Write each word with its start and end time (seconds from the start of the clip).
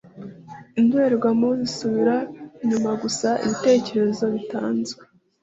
indorerwamo 0.79 1.49
zisubira 1.61 2.15
inyuma 2.63 2.91
gusa 3.01 3.29
ibitekerezo 3.45 4.25
bitazwi 4.35 5.03